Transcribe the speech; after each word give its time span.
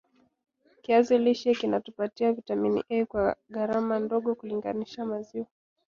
kiazi 0.81 1.17
lishe 1.17 1.53
kinatupatia 1.55 2.33
vitamini 2.33 2.83
A 2.89 3.05
kwa 3.05 3.35
gharama 3.49 3.99
ndogo 3.99 4.35
kulinganisha 4.35 5.05
maziwa 5.05 5.47